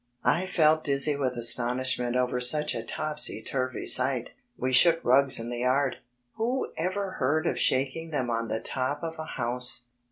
I 0.25 0.47
felt 0.47 0.83
dizzy 0.85 1.15
with 1.15 1.33
astonishment 1.33 2.15
over 2.15 2.39
such 2.41 2.73
a 2.73 2.81
topsy 2.81 3.39
turvy 3.43 3.85
sight. 3.85 4.31
IP> 4.59 4.73
shook 4.73 4.99
rugs 5.03 5.37
in 5.39 5.51
the 5.51 5.59
yard. 5.59 5.97
Who 6.37 6.71
ever 6.75 7.11
heard 7.19 7.45
of 7.45 7.59
shaking 7.59 8.09
them 8.09 8.27
on 8.31 8.47
the 8.47 8.61
top 8.61 9.03
of 9.03 9.19
a 9.19 9.25
house! 9.37 9.89